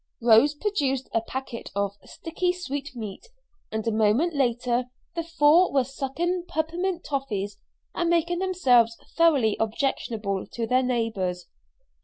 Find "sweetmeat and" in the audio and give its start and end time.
2.53-3.85